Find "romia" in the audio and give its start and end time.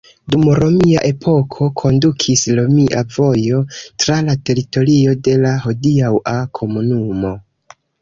0.59-1.03, 2.61-3.05